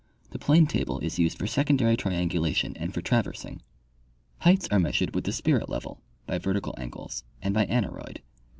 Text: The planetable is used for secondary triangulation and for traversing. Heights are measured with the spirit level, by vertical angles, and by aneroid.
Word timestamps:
The 0.31 0.39
planetable 0.39 0.99
is 1.03 1.19
used 1.19 1.37
for 1.37 1.45
secondary 1.45 1.95
triangulation 1.95 2.75
and 2.75 2.91
for 2.91 3.03
traversing. 3.03 3.61
Heights 4.39 4.67
are 4.71 4.79
measured 4.79 5.13
with 5.13 5.25
the 5.25 5.31
spirit 5.31 5.69
level, 5.69 6.01
by 6.25 6.39
vertical 6.39 6.73
angles, 6.79 7.23
and 7.39 7.53
by 7.53 7.67
aneroid. 7.67 8.23